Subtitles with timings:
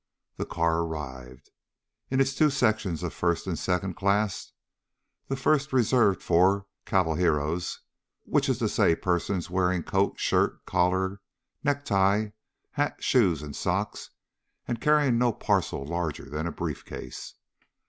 [0.37, 1.51] The car arrived,
[2.09, 4.51] in its two sections of first and second class;
[5.27, 7.81] the first reserved for cavalhieros,
[8.23, 11.21] which is to say persons wearing coat, shirt, collar,
[11.63, 12.29] necktie,
[12.71, 14.09] hat, shoes and socks,
[14.67, 17.35] and carrying no parcel larger than a brief case.